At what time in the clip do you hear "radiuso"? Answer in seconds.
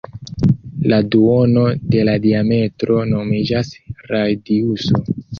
4.13-5.03